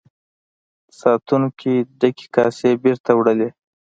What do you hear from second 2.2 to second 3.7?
کاسې بیرته وړلې.